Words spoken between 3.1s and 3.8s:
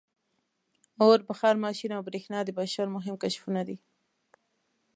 کشفونه دي.